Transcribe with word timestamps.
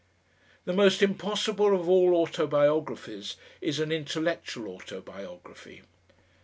The 0.65 0.73
most 0.73 1.03
impossible 1.03 1.75
of 1.75 1.87
all 1.87 2.15
autobiographies 2.15 3.35
is 3.61 3.79
an 3.79 3.91
intellectual 3.91 4.67
autobiography. 4.69 5.83